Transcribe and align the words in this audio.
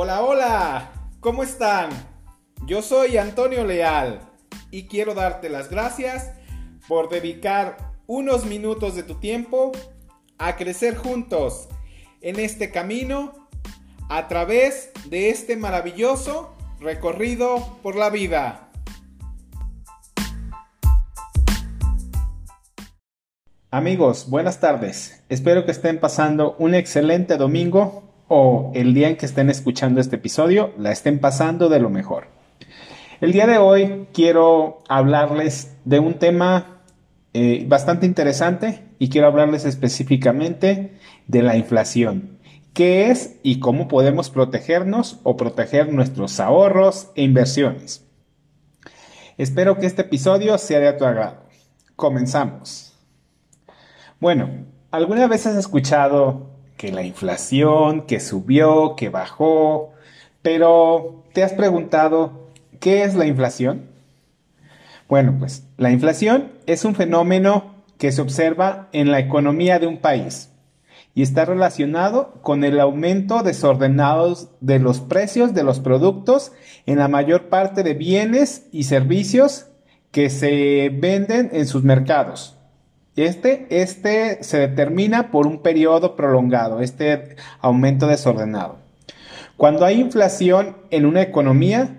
Hola, 0.00 0.22
hola, 0.22 0.92
¿cómo 1.18 1.42
están? 1.42 1.90
Yo 2.66 2.82
soy 2.82 3.16
Antonio 3.16 3.64
Leal 3.64 4.20
y 4.70 4.84
quiero 4.84 5.12
darte 5.12 5.48
las 5.48 5.68
gracias 5.70 6.30
por 6.86 7.08
dedicar 7.08 7.96
unos 8.06 8.46
minutos 8.46 8.94
de 8.94 9.02
tu 9.02 9.16
tiempo 9.16 9.72
a 10.38 10.54
crecer 10.54 10.96
juntos 10.96 11.68
en 12.20 12.38
este 12.38 12.70
camino 12.70 13.48
a 14.08 14.28
través 14.28 14.92
de 15.10 15.30
este 15.30 15.56
maravilloso 15.56 16.54
recorrido 16.78 17.80
por 17.82 17.96
la 17.96 18.08
vida. 18.08 18.70
Amigos, 23.72 24.30
buenas 24.30 24.60
tardes. 24.60 25.24
Espero 25.28 25.64
que 25.64 25.72
estén 25.72 25.98
pasando 25.98 26.54
un 26.60 26.76
excelente 26.76 27.36
domingo 27.36 28.07
o 28.28 28.70
el 28.74 28.94
día 28.94 29.08
en 29.08 29.16
que 29.16 29.26
estén 29.26 29.50
escuchando 29.50 30.00
este 30.00 30.16
episodio 30.16 30.72
la 30.78 30.92
estén 30.92 31.18
pasando 31.18 31.68
de 31.68 31.80
lo 31.80 31.90
mejor. 31.90 32.28
El 33.20 33.32
día 33.32 33.46
de 33.46 33.58
hoy 33.58 34.06
quiero 34.12 34.78
hablarles 34.88 35.76
de 35.84 35.98
un 35.98 36.14
tema 36.14 36.82
eh, 37.32 37.64
bastante 37.66 38.06
interesante 38.06 38.84
y 38.98 39.08
quiero 39.08 39.26
hablarles 39.26 39.64
específicamente 39.64 40.98
de 41.26 41.42
la 41.42 41.56
inflación. 41.56 42.38
¿Qué 42.74 43.10
es 43.10 43.36
y 43.42 43.58
cómo 43.58 43.88
podemos 43.88 44.30
protegernos 44.30 45.18
o 45.24 45.36
proteger 45.36 45.92
nuestros 45.92 46.38
ahorros 46.38 47.10
e 47.16 47.22
inversiones? 47.22 48.04
Espero 49.36 49.78
que 49.78 49.86
este 49.86 50.02
episodio 50.02 50.58
sea 50.58 50.78
de 50.78 50.92
tu 50.92 51.04
agrado. 51.04 51.42
Comenzamos. 51.96 52.92
Bueno, 54.20 54.66
¿alguna 54.90 55.26
vez 55.26 55.46
has 55.46 55.56
escuchado 55.56 56.47
que 56.78 56.92
la 56.92 57.02
inflación, 57.02 58.06
que 58.06 58.20
subió, 58.20 58.94
que 58.96 59.10
bajó, 59.10 59.92
pero 60.40 61.24
¿te 61.34 61.42
has 61.42 61.52
preguntado 61.52 62.48
qué 62.80 63.02
es 63.02 63.14
la 63.14 63.26
inflación? 63.26 63.90
Bueno, 65.08 65.36
pues 65.38 65.64
la 65.76 65.90
inflación 65.90 66.52
es 66.66 66.84
un 66.84 66.94
fenómeno 66.94 67.74
que 67.98 68.12
se 68.12 68.22
observa 68.22 68.88
en 68.92 69.10
la 69.10 69.18
economía 69.18 69.78
de 69.78 69.88
un 69.88 69.98
país 69.98 70.50
y 71.14 71.22
está 71.22 71.44
relacionado 71.44 72.34
con 72.42 72.62
el 72.62 72.78
aumento 72.78 73.42
desordenado 73.42 74.36
de 74.60 74.78
los 74.78 75.00
precios 75.00 75.54
de 75.54 75.64
los 75.64 75.80
productos 75.80 76.52
en 76.86 76.98
la 76.98 77.08
mayor 77.08 77.48
parte 77.48 77.82
de 77.82 77.94
bienes 77.94 78.66
y 78.70 78.84
servicios 78.84 79.66
que 80.12 80.30
se 80.30 80.90
venden 80.94 81.50
en 81.52 81.66
sus 81.66 81.82
mercados. 81.82 82.57
Este, 83.18 83.66
este 83.70 84.44
se 84.44 84.58
determina 84.58 85.32
por 85.32 85.48
un 85.48 85.60
periodo 85.60 86.14
prolongado, 86.14 86.80
este 86.80 87.34
aumento 87.60 88.06
desordenado. 88.06 88.78
Cuando 89.56 89.84
hay 89.84 90.00
inflación 90.00 90.76
en 90.90 91.04
una 91.04 91.22
economía, 91.22 91.96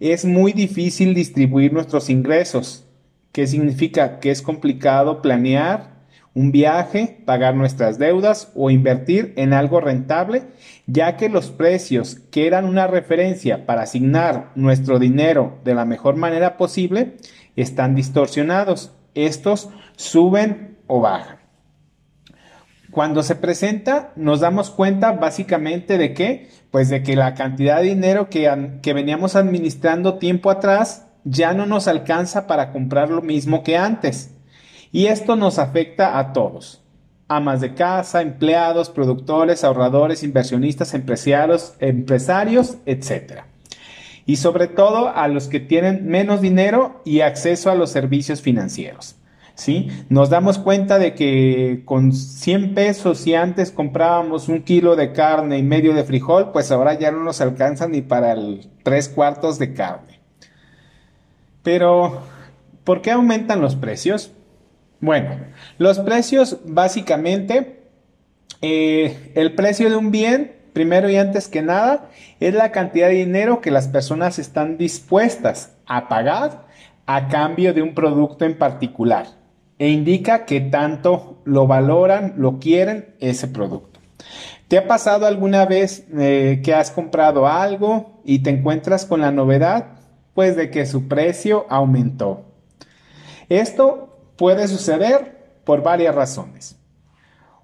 es 0.00 0.26
muy 0.26 0.52
difícil 0.52 1.14
distribuir 1.14 1.72
nuestros 1.72 2.10
ingresos. 2.10 2.84
¿Qué 3.32 3.46
significa? 3.46 4.20
Que 4.20 4.30
es 4.30 4.42
complicado 4.42 5.22
planear 5.22 6.00
un 6.34 6.52
viaje, 6.52 7.22
pagar 7.24 7.54
nuestras 7.54 7.98
deudas 7.98 8.52
o 8.54 8.68
invertir 8.68 9.32
en 9.36 9.54
algo 9.54 9.80
rentable, 9.80 10.42
ya 10.86 11.16
que 11.16 11.30
los 11.30 11.50
precios 11.50 12.16
que 12.30 12.46
eran 12.46 12.66
una 12.66 12.86
referencia 12.86 13.64
para 13.64 13.82
asignar 13.82 14.50
nuestro 14.56 14.98
dinero 14.98 15.58
de 15.64 15.74
la 15.74 15.86
mejor 15.86 16.16
manera 16.16 16.58
posible 16.58 17.16
están 17.56 17.94
distorsionados. 17.94 18.92
Estos 19.26 19.70
suben 19.96 20.78
o 20.86 21.00
bajan. 21.00 21.40
Cuando 22.90 23.22
se 23.22 23.36
presenta, 23.36 24.12
nos 24.16 24.40
damos 24.40 24.70
cuenta 24.70 25.12
básicamente 25.12 25.96
de 25.96 26.12
que, 26.12 26.50
pues 26.72 26.88
de 26.88 27.02
que 27.02 27.14
la 27.14 27.34
cantidad 27.34 27.78
de 27.78 27.88
dinero 27.88 28.28
que, 28.28 28.48
veníamos 28.92 29.36
administrando 29.36 30.18
tiempo 30.18 30.50
atrás 30.50 31.06
ya 31.24 31.52
no 31.52 31.66
nos 31.66 31.86
alcanza 31.86 32.48
para 32.48 32.72
comprar 32.72 33.10
lo 33.10 33.22
mismo 33.22 33.62
que 33.62 33.76
antes. 33.76 34.34
Y 34.90 35.06
esto 35.06 35.36
nos 35.36 35.60
afecta 35.60 36.18
a 36.18 36.32
todos. 36.32 36.82
Amas 37.28 37.60
de 37.60 37.74
casa, 37.74 38.22
empleados, 38.22 38.90
productores, 38.90 39.62
ahorradores, 39.62 40.24
inversionistas, 40.24 40.94
empresarios, 40.94 41.74
empresarios, 41.78 42.78
etc. 42.86 43.42
Y 44.26 44.36
sobre 44.36 44.66
todo 44.66 45.14
a 45.14 45.28
los 45.28 45.46
que 45.46 45.60
tienen 45.60 46.08
menos 46.08 46.40
dinero 46.40 47.02
y 47.04 47.20
acceso 47.20 47.70
a 47.70 47.76
los 47.76 47.90
servicios 47.90 48.42
financieros. 48.42 49.19
¿Sí? 49.60 49.88
Nos 50.08 50.30
damos 50.30 50.58
cuenta 50.58 50.98
de 50.98 51.14
que 51.14 51.82
con 51.84 52.12
100 52.12 52.74
pesos, 52.74 53.18
si 53.18 53.34
antes 53.34 53.70
comprábamos 53.70 54.48
un 54.48 54.62
kilo 54.62 54.96
de 54.96 55.12
carne 55.12 55.58
y 55.58 55.62
medio 55.62 55.94
de 55.94 56.02
frijol, 56.02 56.50
pues 56.50 56.72
ahora 56.72 56.98
ya 56.98 57.10
no 57.10 57.22
nos 57.22 57.40
alcanza 57.40 57.86
ni 57.86 58.00
para 58.00 58.32
el 58.32 58.66
tres 58.82 59.08
cuartos 59.08 59.58
de 59.58 59.74
carne. 59.74 60.20
Pero, 61.62 62.22
¿por 62.84 63.02
qué 63.02 63.10
aumentan 63.10 63.60
los 63.60 63.76
precios? 63.76 64.32
Bueno, 65.00 65.36
los 65.76 65.98
precios 65.98 66.58
básicamente, 66.64 67.82
eh, 68.62 69.32
el 69.34 69.54
precio 69.54 69.90
de 69.90 69.96
un 69.96 70.10
bien, 70.10 70.56
primero 70.72 71.10
y 71.10 71.16
antes 71.16 71.48
que 71.48 71.60
nada, 71.60 72.08
es 72.40 72.54
la 72.54 72.72
cantidad 72.72 73.08
de 73.08 73.14
dinero 73.14 73.60
que 73.60 73.70
las 73.70 73.88
personas 73.88 74.38
están 74.38 74.78
dispuestas 74.78 75.76
a 75.84 76.08
pagar 76.08 76.66
a 77.04 77.28
cambio 77.28 77.74
de 77.74 77.82
un 77.82 77.94
producto 77.94 78.46
en 78.46 78.56
particular 78.56 79.39
e 79.80 79.88
indica 79.88 80.44
que 80.44 80.60
tanto 80.60 81.40
lo 81.44 81.66
valoran, 81.66 82.34
lo 82.36 82.58
quieren 82.58 83.14
ese 83.18 83.48
producto. 83.48 83.98
¿Te 84.68 84.76
ha 84.76 84.86
pasado 84.86 85.26
alguna 85.26 85.64
vez 85.64 86.06
eh, 86.12 86.60
que 86.62 86.74
has 86.74 86.90
comprado 86.90 87.46
algo 87.46 88.20
y 88.22 88.40
te 88.40 88.50
encuentras 88.50 89.06
con 89.06 89.22
la 89.22 89.32
novedad? 89.32 89.86
Pues 90.34 90.54
de 90.54 90.70
que 90.70 90.84
su 90.84 91.08
precio 91.08 91.64
aumentó. 91.70 92.44
Esto 93.48 94.34
puede 94.36 94.68
suceder 94.68 95.62
por 95.64 95.82
varias 95.82 96.14
razones. 96.14 96.76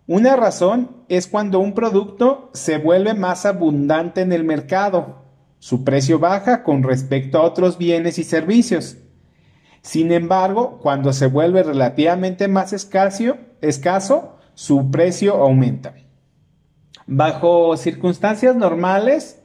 Una 0.06 0.37
razón 0.37 1.04
es 1.10 1.27
cuando 1.27 1.60
un 1.60 1.75
producto 1.75 2.48
se 2.54 2.78
vuelve 2.78 3.12
más 3.12 3.44
abundante 3.44 4.22
en 4.22 4.33
el 4.33 4.43
mercado. 4.43 5.27
Su 5.59 5.84
precio 5.84 6.19
baja 6.19 6.62
con 6.62 6.83
respecto 6.83 7.37
a 7.37 7.43
otros 7.43 7.77
bienes 7.77 8.19
y 8.19 8.25
servicios. 8.25 8.97
Sin 9.86 10.10
embargo, 10.10 10.80
cuando 10.82 11.12
se 11.12 11.28
vuelve 11.28 11.62
relativamente 11.62 12.48
más 12.48 12.72
escaso, 12.72 13.36
escaso 13.60 14.36
su 14.54 14.91
precio 14.91 15.36
aumenta. 15.36 15.94
Bajo 17.06 17.76
circunstancias 17.76 18.56
normales, 18.56 19.44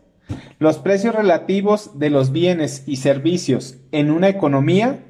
los 0.57 0.79
precios 0.79 1.13
relativos 1.13 2.00
de 2.00 2.09
los 2.09 2.31
bienes 2.31 2.81
y 2.88 2.96
servicios 2.96 3.78
en 3.91 4.09
una 4.09 4.29
economía 4.29 5.03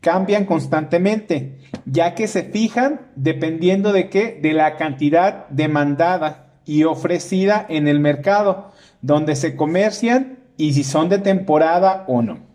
cambian 0.00 0.46
constantemente, 0.46 1.58
ya 1.84 2.14
que 2.14 2.26
se 2.26 2.42
fijan 2.42 3.10
dependiendo 3.14 3.92
de 3.92 4.08
qué, 4.08 4.40
de 4.40 4.54
la 4.54 4.78
cantidad 4.78 5.48
demandada 5.50 6.54
y 6.64 6.84
ofrecida 6.84 7.66
en 7.68 7.88
el 7.88 8.00
mercado, 8.00 8.72
donde 9.02 9.36
se 9.36 9.54
comercian 9.54 10.38
y 10.56 10.72
si 10.72 10.82
son 10.82 11.10
de 11.10 11.18
temporada 11.18 12.06
o 12.08 12.22
no. 12.22 12.51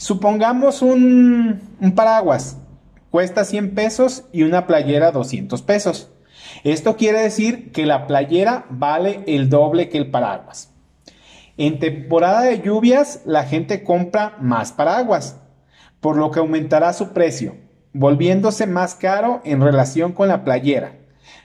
Supongamos 0.00 0.80
un, 0.80 1.60
paraguas. 1.94 2.56
Cuesta 3.10 3.44
100 3.44 3.74
pesos 3.74 4.24
y 4.32 4.44
una 4.44 4.66
playera 4.66 5.12
200 5.12 5.60
pesos. 5.60 6.10
Esto 6.64 6.96
quiere 6.96 7.20
decir 7.20 7.70
que 7.70 7.84
la 7.84 8.06
playera 8.06 8.64
vale 8.70 9.22
el 9.26 9.50
doble 9.50 9.90
que 9.90 9.98
el 9.98 10.10
paraguas. 10.10 10.72
En 11.58 11.80
temporada 11.80 12.40
de 12.40 12.62
lluvias 12.62 13.20
la 13.26 13.44
gente 13.44 13.84
compra 13.84 14.38
más 14.40 14.72
paraguas, 14.72 15.38
por 16.00 16.16
lo 16.16 16.30
que 16.30 16.38
aumentará 16.38 16.94
su 16.94 17.10
precio, 17.10 17.56
volviéndose 17.92 18.66
más 18.66 18.94
caro 18.94 19.42
en 19.44 19.60
relación 19.60 20.12
con 20.12 20.28
la 20.28 20.44
playera. 20.44 20.96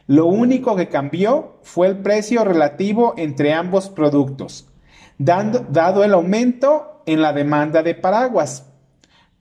Lo 0.07 0.27
único 0.27 0.77
que 0.77 0.87
cambió 0.87 1.59
fue 1.61 1.87
el 1.87 1.97
precio 1.97 2.45
relativo 2.45 3.15
entre 3.17 3.51
ambos 3.51 3.89
productos, 3.89 4.69
dando, 5.17 5.59
dado 5.69 6.05
el 6.05 6.13
aumento 6.13 6.94
en 7.05 7.21
la 7.21 7.33
demanda 7.33 7.83
de 7.83 7.95
paraguas. 7.95 8.65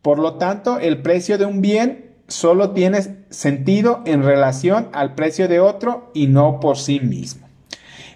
Por 0.02 0.19
lo 0.19 0.34
tanto, 0.34 0.78
el 0.78 1.02
precio 1.02 1.38
de 1.38 1.46
un 1.46 1.61
bien 1.61 2.14
solo 2.28 2.70
tiene 2.70 3.25
sentido 3.31 4.02
en 4.06 4.22
relación 4.22 4.88
al 4.93 5.14
precio 5.14 5.49
de 5.49 5.61
otro 5.61 6.11
y 6.14 6.26
no 6.26 6.61
por 6.61 6.78
sí 6.78 7.00
mismo. 7.00 7.49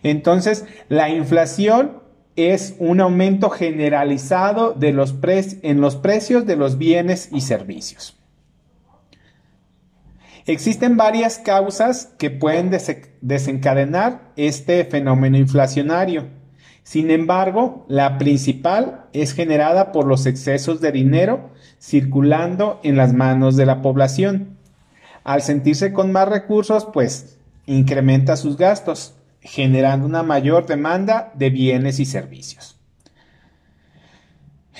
Entonces, 0.03 0.65
la 0.89 1.11
inflación 1.11 2.03
es 2.37 2.77
un 2.79 3.01
aumento 3.01 3.51
generalizado 3.51 4.73
de 4.73 4.93
los 4.93 5.15
en 5.63 5.81
los 5.81 5.97
precios 5.97 6.47
de 6.47 6.57
los 6.57 6.79
bienes 6.79 7.31
y 7.33 7.41
servicios. 7.41 8.17
Existen 10.47 10.97
varias 10.97 11.39
causas 11.39 12.15
que 12.19 12.31
pueden 12.31 12.71
desencadenar 13.21 14.33
este 14.37 14.85
fenómeno 14.85 15.37
inflacionario. 15.37 16.27
Sin 16.89 17.11
embargo, 17.11 17.85
la 17.87 18.17
principal 18.17 19.05
es 19.13 19.35
generada 19.35 19.93
por 19.93 20.07
los 20.07 20.25
excesos 20.25 20.81
de 20.81 20.91
dinero 20.91 21.51
circulando 21.79 22.81
en 22.83 22.97
las 22.97 23.13
manos 23.13 23.57
de 23.57 23.67
la 23.67 23.83
población. 23.83 24.57
Al 25.23 25.43
sentirse 25.43 25.93
con 25.93 26.13
más 26.13 26.31
recursos, 26.31 26.87
pues 26.91 27.37
incrementa 27.67 28.39
sus 28.39 28.57
gastos, 28.57 29.13
generando 29.43 30.07
una 30.07 30.23
mayor 30.23 30.65
demanda 30.65 31.31
de 31.35 31.51
bienes 31.51 32.01
y 32.01 32.07
servicios. 32.07 32.81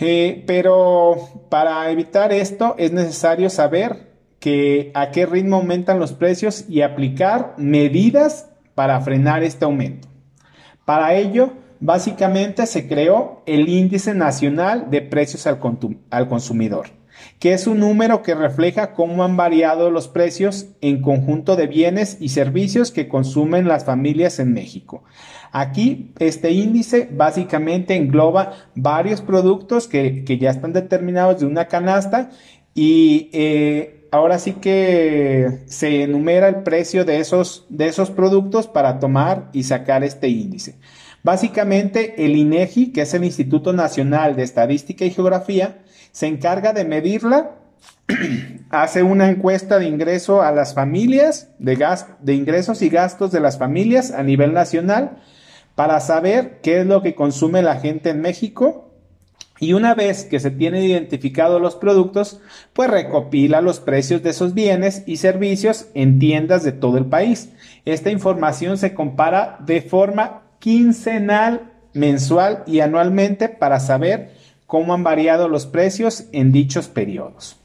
Eh, 0.01 0.45
pero 0.47 1.45
para 1.51 1.91
evitar 1.91 2.33
esto 2.33 2.75
es 2.79 2.91
necesario 2.91 3.51
saber 3.51 4.15
que 4.41 4.93
a 4.95 5.11
qué 5.11 5.27
ritmo 5.27 5.57
aumentan 5.57 6.01
los 6.01 6.15
precios 6.15 6.65
y 6.71 6.81
aplicar 6.81 7.53
medidas 7.59 8.49
para 8.75 8.99
frenar 9.03 9.43
este 9.43 9.67
aumento. 9.67 10.09
Para 10.87 11.13
ello, 11.13 11.53
básicamente 11.81 12.67
se 12.67 12.89
creó 12.89 13.43
el 13.47 13.69
Índice 13.69 14.15
Nacional 14.15 14.91
de 14.91 15.03
Precios 15.03 15.47
al, 15.47 16.29
Consumidor 16.29 16.89
que 17.41 17.53
es 17.53 17.67
un 17.67 17.81
número 17.81 18.23
que 18.23 18.37
refleja 18.37 18.93
cómo 18.93 19.25
han 19.25 19.37
variado 19.37 19.91
los 19.91 20.07
precios 20.07 20.69
en 20.81 21.03
conjunto 21.03 21.57
de 21.57 21.67
bienes 21.67 22.17
y 22.21 22.29
servicios 22.29 22.93
que 22.93 23.09
consumen 23.09 23.67
las 23.67 23.85
familias 23.85 24.39
en 24.39 24.53
México. 24.53 25.03
Aquí 25.51 26.13
este 26.21 26.53
índice 26.53 27.09
básicamente 27.11 27.97
engloba 27.97 28.53
varios 28.77 29.21
productos 29.21 29.89
que, 29.89 30.25
ya 30.41 30.51
están 30.51 30.73
determinados 30.73 31.41
de 31.41 31.47
una 31.47 31.67
canasta 31.67 32.31
y 32.73 33.31
eh, 33.33 34.09
ahora 34.11 34.39
sí 34.39 34.53
que 34.53 35.61
se 35.67 36.03
enumera 36.03 36.49
el 36.49 36.63
precio 36.63 37.05
de 37.05 37.19
esos, 37.19 37.67
de 37.69 37.89
esos 37.89 38.11
productos 38.11 38.67
para 38.67 38.99
tomar 38.99 39.51
y 39.53 39.65
sacar 39.65 40.05
este 40.05 40.29
índice. 40.29 40.77
Básicamente 41.23 42.25
el 42.25 42.37
INEGI, 42.37 42.93
que 42.93 43.03
es 43.03 43.15
el 43.15 43.25
Instituto 43.25 43.73
Nacional 43.73 44.37
de 44.37 44.45
Estadística 44.45 45.05
y 45.05 45.11
Geografía, 45.11 45.79
se 46.13 46.27
encarga 46.27 46.73
de 46.73 46.85
medirla, 46.85 47.57
hace 48.71 49.03
una 49.03 49.29
encuesta 49.29 49.79
de 49.79 49.87
ingreso 49.87 50.43
a 50.43 50.53
las 50.53 50.75
familias, 50.75 51.51
de, 51.59 51.85
de 52.21 52.35
ingresos 52.35 52.83
y 52.83 52.89
gastos 52.89 53.33
de 53.33 53.41
las 53.41 53.59
familias 53.59 54.13
a 54.13 54.23
nivel 54.23 54.53
nacional, 54.53 55.19
para 55.75 56.01
saber 56.01 56.61
qué 56.63 56.81
es 56.81 56.87
lo 56.87 57.03
que 57.03 57.15
consume 57.15 57.63
la 57.63 57.77
gente 57.77 58.11
en 58.11 58.21
México. 58.21 58.85
Y 59.61 59.73
una 59.73 59.95
vez 59.95 60.25
que 60.25 60.39
se 60.39 60.53
tienen 60.53 60.85
identificados 60.85 61.61
los 61.61 61.75
productos, 61.75 62.41
pues 62.73 62.89
recopila 62.91 63.61
los 63.61 63.81
precios 63.81 64.23
de 64.23 64.31
esos 64.31 64.55
bienes 64.55 65.03
y 65.07 65.17
servicios 65.17 65.89
en 65.95 66.21
tiendas 66.21 66.63
de 66.63 66.73
todo 66.73 66.97
el 66.97 67.07
país. 67.07 67.51
Esta 67.85 68.11
información 68.11 68.79
se 68.79 68.95
compara 68.95 69.59
de 69.67 69.83
forma 69.83 70.48
quincenal, 70.59 71.73
mensual 71.93 72.63
y 72.67 72.81
anualmente 72.81 73.49
para 73.49 73.81
saber 73.81 74.33
cómo 74.67 74.95
han 74.95 75.03
variado 75.03 75.49
los 75.49 75.67
precios 75.67 76.25
en 76.33 76.53
dichos 76.53 76.89
periodos. 76.89 77.57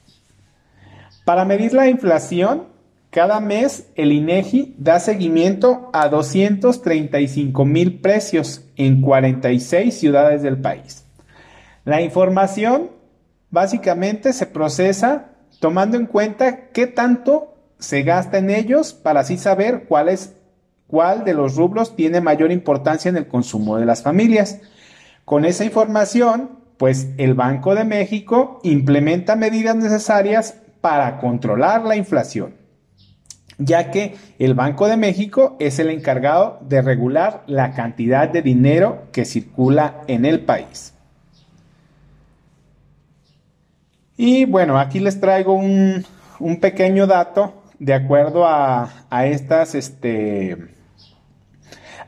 Para 1.24 1.44
medir 1.44 1.72
la 1.72 1.88
inflación, 1.88 2.68
cada 3.10 3.40
mes 3.40 3.88
el 3.94 4.12
INEGI 4.12 4.74
da 4.78 4.98
seguimiento 4.98 5.88
a 5.92 6.08
235 6.08 7.64
mil 7.64 8.00
precios 8.00 8.64
en 8.76 9.00
46 9.00 9.96
ciudades 9.96 10.42
del 10.42 10.60
país. 10.60 11.04
La 11.84 12.00
información 12.00 12.90
básicamente 13.50 14.32
se 14.32 14.46
procesa 14.46 15.30
tomando 15.60 15.96
en 15.96 16.06
cuenta 16.06 16.70
qué 16.70 16.86
tanto 16.86 17.54
se 17.78 18.02
gasta 18.02 18.38
en 18.38 18.50
ellos 18.50 18.92
para 18.92 19.20
así 19.20 19.38
saber 19.38 19.84
cuál 19.86 20.08
es 20.08 20.34
cuál 20.94 21.24
de 21.24 21.34
los 21.34 21.56
rubros 21.56 21.96
tiene 21.96 22.20
mayor 22.20 22.52
importancia 22.52 23.08
en 23.08 23.16
el 23.16 23.26
consumo 23.26 23.78
de 23.78 23.84
las 23.84 24.04
familias. 24.04 24.60
Con 25.24 25.44
esa 25.44 25.64
información 25.64 26.62
pues 26.76 27.08
el 27.18 27.34
Banco 27.34 27.74
de 27.74 27.84
México 27.84 28.60
implementa 28.62 29.34
medidas 29.34 29.74
necesarias 29.74 30.60
para 30.80 31.18
controlar 31.18 31.82
la 31.82 31.96
inflación, 31.96 32.54
ya 33.58 33.90
que 33.90 34.14
el 34.38 34.54
Banco 34.54 34.86
de 34.86 34.96
México 34.96 35.56
es 35.58 35.80
el 35.80 35.90
encargado 35.90 36.58
de 36.62 36.80
regular 36.80 37.42
la 37.48 37.72
cantidad 37.72 38.28
de 38.28 38.42
dinero 38.42 39.08
que 39.10 39.24
circula 39.24 40.02
en 40.06 40.24
el 40.24 40.44
país. 40.44 40.94
Y 44.16 44.44
bueno, 44.44 44.78
aquí 44.78 45.00
les 45.00 45.18
traigo 45.20 45.54
un, 45.54 46.06
pequeño 46.60 47.08
dato 47.08 47.62
de 47.80 47.94
acuerdo 47.94 48.46
a, 48.46 49.06
a 49.10 49.26
estas, 49.26 49.74
este, 49.74 50.73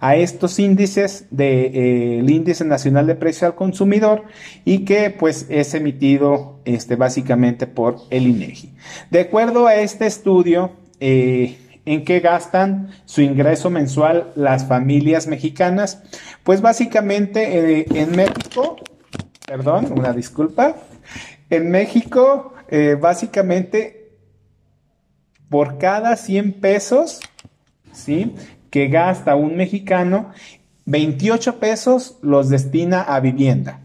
a 0.00 0.16
estos 0.16 0.58
índices 0.58 1.26
del 1.31 1.72
de, 1.72 2.19
eh, 2.19 2.25
índice 2.26 2.64
nacional 2.64 3.06
de 3.06 3.14
precio 3.14 3.46
al 3.46 3.54
consumidor 3.54 4.25
y 4.64 4.84
que 4.84 5.10
pues 5.10 5.46
es 5.48 5.75
emitido 5.75 6.60
este, 6.64 6.96
básicamente 6.96 7.66
por 7.66 7.96
el 8.10 8.26
INEGI. 8.26 8.75
De 9.10 9.20
acuerdo 9.20 9.66
a 9.66 9.76
este 9.76 10.06
estudio, 10.06 10.72
eh, 11.00 11.58
¿En 11.88 12.04
qué 12.04 12.19
gastan 12.19 12.90
su 13.04 13.20
ingreso 13.20 13.70
mensual 13.70 14.32
las 14.34 14.66
familias 14.66 15.28
mexicanas? 15.28 16.02
Pues 16.42 16.60
básicamente 16.60 17.78
eh, 17.82 17.87
en 17.94 18.10
México, 18.10 18.75
perdón, 19.46 19.92
una 19.96 20.12
disculpa, 20.12 20.75
en 21.49 21.70
México 21.70 22.54
básicamente 23.00 24.10
por 25.49 25.78
cada 25.78 26.16
100 26.16 26.54
pesos, 26.54 27.20
¿sí? 27.92 28.34
Que 28.76 28.88
gasta 28.88 29.37
un 29.37 29.56
mexicano, 29.56 30.32
28 30.84 31.58
pesos 31.58 32.19
los 32.20 32.50
destina 32.50 33.00
a 33.00 33.20
vivienda, 33.20 33.81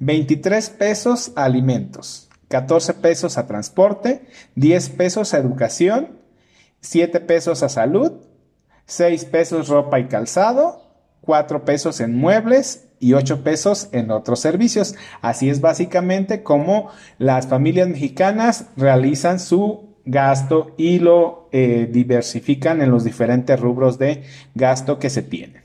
23 0.00 0.68
pesos 0.70 1.30
a 1.36 1.44
alimentos, 1.44 2.28
14 2.48 2.94
pesos 2.94 3.38
a 3.38 3.46
transporte, 3.46 4.26
10 4.56 4.88
pesos 4.88 5.32
a 5.32 5.38
educación, 5.38 6.18
7 6.80 7.20
pesos 7.20 7.62
a 7.62 7.68
salud, 7.68 8.14
6 8.86 9.26
pesos 9.26 9.68
ropa 9.68 10.00
y 10.00 10.08
calzado, 10.08 10.82
4 11.20 11.64
pesos 11.64 12.00
en 12.00 12.16
muebles 12.16 12.88
y 12.98 13.12
8 13.12 13.44
pesos 13.44 13.90
en 13.92 14.10
otros 14.10 14.40
servicios. 14.40 14.96
Así 15.20 15.50
es 15.50 15.60
básicamente 15.60 16.42
como 16.42 16.90
las 17.18 17.46
familias 17.46 17.86
mexicanas 17.86 18.66
realizan 18.76 19.38
su 19.38 19.83
gasto 20.04 20.74
y 20.76 20.98
lo 20.98 21.48
eh, 21.52 21.88
diversifican 21.90 22.82
en 22.82 22.90
los 22.90 23.04
diferentes 23.04 23.58
rubros 23.58 23.98
de 23.98 24.24
gasto 24.54 24.98
que 24.98 25.10
se 25.10 25.22
tienen. 25.22 25.62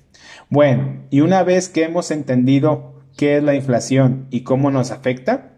Bueno, 0.50 1.04
y 1.10 1.22
una 1.22 1.44
vez 1.44 1.70
que 1.70 1.84
hemos 1.84 2.12
entendido 2.12 2.94
qué 3.18 3.38
es 3.38 3.44
la 3.44 3.54
inflación 3.54 4.28
y 4.32 4.42
cómo 4.42 4.72
nos 4.72 4.92
afecta, 4.92 5.52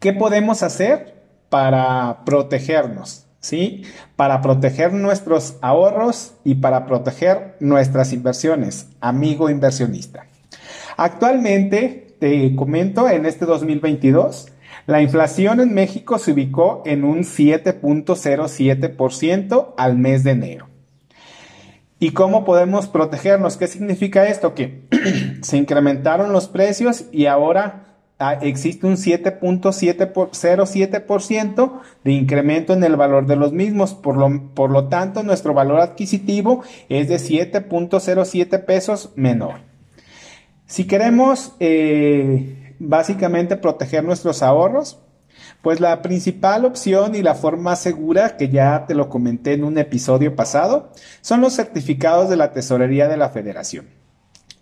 ¿qué 0.00 0.12
podemos 0.12 0.62
hacer 0.62 1.14
para 1.48 2.24
protegernos? 2.26 3.26
¿Sí? 3.40 3.82
Para 4.16 4.40
proteger 4.40 4.92
nuestros 4.94 5.56
ahorros 5.60 6.32
y 6.44 6.56
para 6.56 6.86
proteger 6.86 7.56
nuestras 7.60 8.12
inversiones, 8.14 8.88
amigo 9.00 9.50
inversionista. 9.50 10.26
Actualmente, 10.96 12.16
te 12.18 12.56
comento, 12.56 13.08
en 13.08 13.26
este 13.26 13.44
2022, 13.44 14.48
la 14.86 15.00
inflación 15.00 15.60
en 15.60 15.72
México 15.72 16.18
se 16.18 16.32
ubicó 16.32 16.82
en 16.84 17.04
un 17.04 17.20
7.07% 17.20 19.72
al 19.76 19.96
mes 19.96 20.24
de 20.24 20.32
enero. 20.32 20.66
¿Y 21.98 22.10
cómo 22.10 22.44
podemos 22.44 22.88
protegernos? 22.88 23.56
¿Qué 23.56 23.66
significa 23.66 24.26
esto? 24.26 24.54
Que 24.54 24.82
se 25.42 25.56
incrementaron 25.56 26.34
los 26.34 26.48
precios 26.48 27.06
y 27.12 27.24
ahora 27.26 27.94
ah, 28.18 28.34
existe 28.42 28.86
un 28.86 28.96
7.07% 28.96 31.80
de 32.04 32.12
incremento 32.12 32.74
en 32.74 32.84
el 32.84 32.96
valor 32.96 33.26
de 33.26 33.36
los 33.36 33.54
mismos. 33.54 33.94
Por 33.94 34.18
lo, 34.18 34.50
por 34.54 34.70
lo 34.70 34.88
tanto, 34.88 35.22
nuestro 35.22 35.54
valor 35.54 35.80
adquisitivo 35.80 36.62
es 36.90 37.08
de 37.08 37.16
7.07 37.16 38.66
pesos 38.66 39.12
menor. 39.16 39.60
Si 40.66 40.86
queremos 40.86 41.54
eh, 41.60 42.63
básicamente 42.78 43.56
proteger 43.56 44.04
nuestros 44.04 44.42
ahorros? 44.42 45.00
Pues 45.62 45.80
la 45.80 46.02
principal 46.02 46.64
opción 46.64 47.14
y 47.14 47.22
la 47.22 47.34
forma 47.34 47.76
segura, 47.76 48.36
que 48.36 48.48
ya 48.48 48.86
te 48.86 48.94
lo 48.94 49.08
comenté 49.08 49.52
en 49.54 49.64
un 49.64 49.78
episodio 49.78 50.36
pasado, 50.36 50.92
son 51.20 51.40
los 51.40 51.54
certificados 51.54 52.28
de 52.28 52.36
la 52.36 52.52
Tesorería 52.52 53.08
de 53.08 53.16
la 53.16 53.30
Federación. 53.30 53.88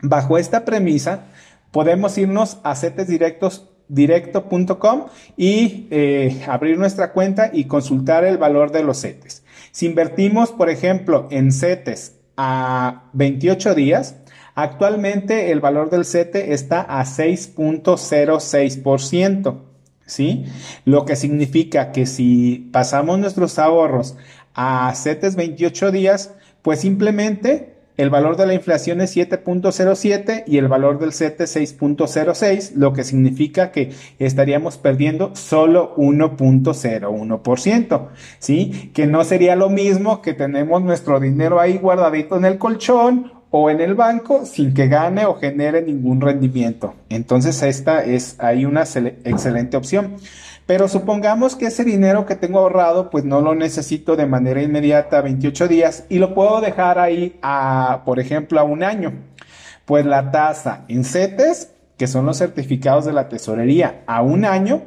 Bajo 0.00 0.38
esta 0.38 0.64
premisa, 0.64 1.24
podemos 1.70 2.16
irnos 2.18 2.58
a 2.62 2.76
cetesdirecto.com 2.76 5.06
y 5.36 5.88
eh, 5.90 6.42
abrir 6.48 6.78
nuestra 6.78 7.12
cuenta 7.12 7.50
y 7.52 7.64
consultar 7.64 8.24
el 8.24 8.38
valor 8.38 8.70
de 8.72 8.84
los 8.84 9.00
CETES. 9.00 9.44
Si 9.72 9.86
invertimos, 9.86 10.52
por 10.52 10.70
ejemplo, 10.70 11.26
en 11.30 11.52
CETES 11.52 12.16
a 12.36 13.04
28 13.12 13.74
días, 13.74 14.16
Actualmente 14.54 15.50
el 15.50 15.60
valor 15.60 15.88
del 15.88 16.04
CETE 16.04 16.52
está 16.52 16.82
a 16.82 17.04
6.06%, 17.04 19.60
¿sí? 20.04 20.44
Lo 20.84 21.06
que 21.06 21.16
significa 21.16 21.90
que 21.90 22.04
si 22.04 22.68
pasamos 22.70 23.18
nuestros 23.18 23.58
ahorros 23.58 24.14
a 24.54 24.92
CETES 24.94 25.36
28 25.36 25.90
días, 25.90 26.34
pues 26.60 26.80
simplemente 26.80 27.72
el 27.96 28.10
valor 28.10 28.36
de 28.36 28.46
la 28.46 28.52
inflación 28.54 29.00
es 29.00 29.16
7.07 29.16 30.44
y 30.46 30.58
el 30.58 30.68
valor 30.68 30.98
del 30.98 31.12
CETE 31.12 31.44
6.06, 31.44 32.72
lo 32.74 32.92
que 32.92 33.04
significa 33.04 33.70
que 33.70 33.92
estaríamos 34.18 34.76
perdiendo 34.76 35.34
solo 35.34 35.94
1.01%, 35.96 38.08
¿sí? 38.38 38.90
Que 38.92 39.06
no 39.06 39.24
sería 39.24 39.56
lo 39.56 39.70
mismo 39.70 40.20
que 40.20 40.34
tenemos 40.34 40.82
nuestro 40.82 41.20
dinero 41.20 41.58
ahí 41.60 41.78
guardadito 41.78 42.36
en 42.36 42.44
el 42.44 42.58
colchón 42.58 43.40
o 43.52 43.70
en 43.70 43.80
el 43.80 43.94
banco 43.94 44.44
sin 44.46 44.74
que 44.74 44.88
gane 44.88 45.26
o 45.26 45.34
genere 45.34 45.82
ningún 45.82 46.20
rendimiento. 46.20 46.94
Entonces 47.10 47.62
esta 47.62 48.02
es 48.02 48.34
ahí 48.40 48.64
una 48.64 48.82
excelente 48.82 49.76
opción. 49.76 50.16
Pero 50.66 50.88
supongamos 50.88 51.54
que 51.54 51.66
ese 51.66 51.84
dinero 51.84 52.24
que 52.24 52.34
tengo 52.34 52.60
ahorrado, 52.60 53.10
pues 53.10 53.24
no 53.24 53.42
lo 53.42 53.54
necesito 53.54 54.16
de 54.16 54.26
manera 54.26 54.62
inmediata 54.62 55.20
28 55.20 55.68
días 55.68 56.04
y 56.08 56.18
lo 56.18 56.34
puedo 56.34 56.60
dejar 56.60 56.98
ahí 56.98 57.38
a, 57.42 58.02
por 58.06 58.20
ejemplo, 58.20 58.58
a 58.58 58.64
un 58.64 58.82
año. 58.82 59.12
Pues 59.84 60.06
la 60.06 60.30
tasa 60.30 60.84
en 60.88 61.04
CETES, 61.04 61.72
que 61.98 62.06
son 62.06 62.24
los 62.24 62.38
certificados 62.38 63.04
de 63.04 63.12
la 63.12 63.28
tesorería, 63.28 64.02
a 64.06 64.22
un 64.22 64.46
año 64.46 64.82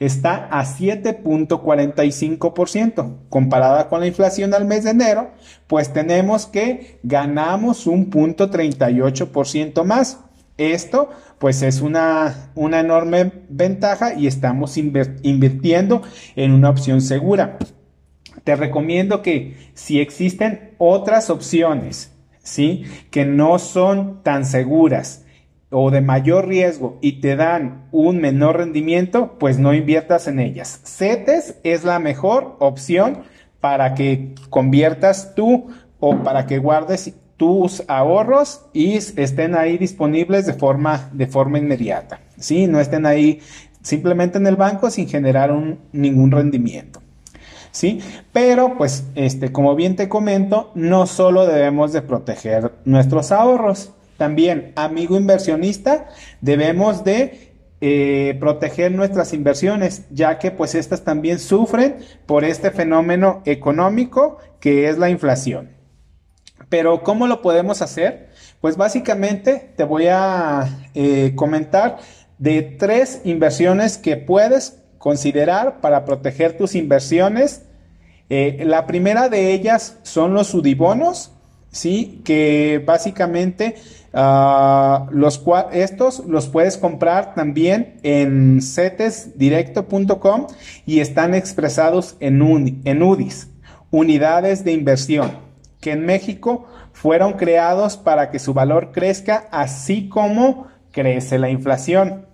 está 0.00 0.48
a 0.50 0.64
7.45%. 0.64 3.16
Comparada 3.28 3.88
con 3.88 4.00
la 4.00 4.06
inflación 4.06 4.54
al 4.54 4.64
mes 4.64 4.84
de 4.84 4.90
enero, 4.90 5.32
pues 5.66 5.92
tenemos 5.92 6.46
que 6.46 7.00
ganamos 7.02 7.86
un 7.86 8.08
punto 8.10 8.50
38% 8.50 9.84
más. 9.84 10.20
Esto 10.56 11.10
pues 11.38 11.62
es 11.62 11.80
una, 11.80 12.50
una 12.56 12.80
enorme 12.80 13.30
ventaja 13.48 14.14
y 14.14 14.26
estamos 14.26 14.76
invirtiendo 14.76 16.02
en 16.34 16.50
una 16.52 16.70
opción 16.70 17.00
segura. 17.00 17.58
Te 18.42 18.56
recomiendo 18.56 19.22
que 19.22 19.56
si 19.74 20.00
existen 20.00 20.74
otras 20.78 21.30
opciones, 21.30 22.10
¿sí? 22.42 22.86
Que 23.10 23.24
no 23.24 23.60
son 23.60 24.24
tan 24.24 24.44
seguras 24.44 25.24
o 25.70 25.90
de 25.90 26.00
mayor 26.00 26.48
riesgo 26.48 26.98
y 27.00 27.20
te 27.20 27.36
dan 27.36 27.88
un 27.92 28.18
menor 28.20 28.56
rendimiento, 28.56 29.36
pues 29.38 29.58
no 29.58 29.74
inviertas 29.74 30.26
en 30.26 30.40
ellas. 30.40 30.80
CETES 30.84 31.56
es 31.62 31.84
la 31.84 31.98
mejor 31.98 32.56
opción 32.58 33.18
para 33.60 33.94
que 33.94 34.34
conviertas 34.50 35.34
tú 35.34 35.68
o 36.00 36.16
para 36.22 36.46
que 36.46 36.58
guardes 36.58 37.14
tus 37.36 37.84
ahorros 37.86 38.66
y 38.72 38.94
estén 38.96 39.54
ahí 39.54 39.78
disponibles 39.78 40.46
de 40.46 40.54
forma, 40.54 41.10
de 41.12 41.26
forma 41.26 41.58
inmediata. 41.58 42.20
¿sí? 42.38 42.66
No 42.66 42.80
estén 42.80 43.06
ahí 43.06 43.40
simplemente 43.82 44.38
en 44.38 44.46
el 44.46 44.56
banco 44.56 44.90
sin 44.90 45.08
generar 45.08 45.54
ningún 45.92 46.30
rendimiento. 46.30 47.00
¿sí? 47.70 48.00
Pero, 48.32 48.76
pues, 48.76 49.04
este, 49.14 49.52
como 49.52 49.74
bien 49.76 49.96
te 49.96 50.08
comento, 50.08 50.72
no 50.74 51.06
solo 51.06 51.46
debemos 51.46 51.92
de 51.92 52.02
proteger 52.02 52.72
nuestros 52.84 53.30
ahorros, 53.32 53.92
también, 54.18 54.72
amigo 54.76 55.16
inversionista, 55.16 56.08
debemos 56.42 57.04
de 57.04 57.54
eh, 57.80 58.36
proteger 58.40 58.90
nuestras 58.90 59.32
inversiones, 59.32 60.02
ya 60.10 60.40
que 60.40 60.50
pues 60.50 60.74
estas 60.74 61.04
también 61.04 61.38
sufren 61.38 61.98
por 62.26 62.44
este 62.44 62.72
fenómeno 62.72 63.40
económico 63.46 64.38
que 64.58 64.88
es 64.88 64.98
la 64.98 65.08
inflación. 65.08 65.70
Pero 66.68 67.04
¿cómo 67.04 67.28
lo 67.28 67.40
podemos 67.40 67.80
hacer? 67.80 68.30
Pues 68.60 68.76
básicamente 68.76 69.72
te 69.76 69.84
voy 69.84 70.08
a 70.08 70.68
eh, 70.94 71.32
comentar 71.36 71.98
de 72.38 72.62
tres 72.62 73.20
inversiones 73.24 73.96
que 73.96 74.16
puedes 74.16 74.80
considerar 74.98 75.80
para 75.80 76.04
proteger 76.04 76.56
tus 76.56 76.74
inversiones. 76.74 77.62
Eh, 78.28 78.64
la 78.66 78.86
primera 78.88 79.28
de 79.28 79.52
ellas 79.52 79.98
son 80.02 80.34
los 80.34 80.48
sudibonos, 80.48 81.30
¿sí? 81.70 82.20
Que 82.24 82.82
básicamente 82.84 83.76
uh, 84.12 85.10
los 85.10 85.42
estos 85.72 86.24
los 86.26 86.48
puedes 86.48 86.76
comprar 86.76 87.34
también 87.34 87.98
en 88.02 88.60
cetesdirecto.com 88.62 90.46
y 90.86 91.00
están 91.00 91.34
expresados 91.34 92.16
en, 92.20 92.82
en 92.84 93.02
UDIs, 93.02 93.48
unidades 93.90 94.64
de 94.64 94.72
inversión 94.72 95.48
que 95.80 95.92
en 95.92 96.04
México 96.04 96.66
fueron 96.92 97.34
creados 97.34 97.96
para 97.96 98.30
que 98.30 98.38
su 98.38 98.54
valor 98.54 98.90
crezca 98.92 99.48
así 99.50 100.08
como 100.08 100.66
crece 100.90 101.38
la 101.38 101.50
inflación. 101.50 102.26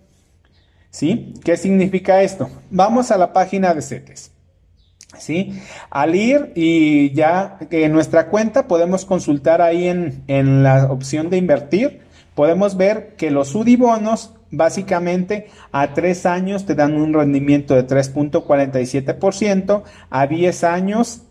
¿Sí? 0.91 1.35
¿Qué 1.45 1.57
significa 1.57 2.23
esto? 2.23 2.49
Vamos 2.71 3.11
a 3.11 3.19
la 3.19 3.33
página 3.33 3.75
de 3.75 3.83
CETES. 3.83 4.34
¿Sí? 5.19 5.61
Al 5.91 6.15
ir 6.15 6.53
y 6.55 7.13
ya 7.13 7.59
en 7.71 7.93
nuestra 7.93 8.29
cuenta 8.29 8.67
podemos 8.67 9.05
consultar 9.05 9.61
ahí 9.63 9.89
en, 9.89 10.23
en 10.27 10.63
la 10.63 10.87
opción 10.91 11.31
de 11.31 11.37
invertir, 11.37 12.01
podemos 12.35 12.77
ver 12.77 13.15
que 13.17 13.31
los 13.31 13.55
UDIBonos 13.55 14.35
básicamente 14.57 15.49
a 15.73 15.95
tres 15.95 16.27
años 16.27 16.67
te 16.67 16.75
dan 16.75 16.95
un 16.95 17.13
rendimiento 17.13 17.75
de 17.75 17.87
3.47%, 17.87 19.83
a 20.11 20.27
10 20.27 20.65
años 20.65 21.23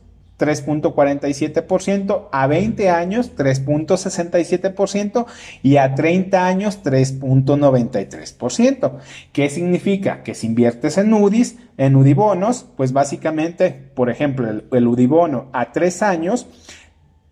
3.47%, 0.44 2.28
a 2.32 2.48
20 2.48 2.90
años 2.90 3.32
3.67% 3.38 5.26
y 5.62 5.78
a 5.78 5.94
30 5.96 6.46
años 6.46 6.84
3.93%. 6.84 8.92
¿Qué 9.32 9.50
significa? 9.50 10.24
Que 10.24 10.36
si 10.36 10.48
inviertes 10.48 10.98
en 10.98 11.14
UDIs, 11.14 11.56
en 11.78 11.96
UDIBonos, 11.96 12.66
pues 12.76 12.92
básicamente, 12.92 13.72
por 13.72 14.10
ejemplo, 14.10 14.50
el, 14.50 14.66
el 14.72 14.88
UDIBono 14.88 15.48
a 15.54 15.72
3 15.72 16.02
años 16.02 16.48